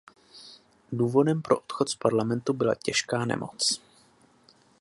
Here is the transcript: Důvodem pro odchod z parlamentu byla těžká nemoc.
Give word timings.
Důvodem 0.91 1.41
pro 1.41 1.59
odchod 1.59 1.89
z 1.89 1.95
parlamentu 1.95 2.53
byla 2.53 2.75
těžká 2.75 3.25
nemoc. 3.25 3.81